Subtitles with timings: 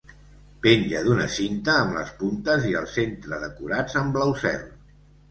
[0.61, 4.65] Penja d'una cinta amb les puntes i el centre decorats en blau cel.